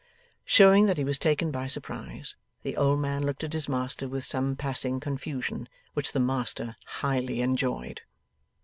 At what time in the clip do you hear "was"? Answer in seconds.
1.03-1.19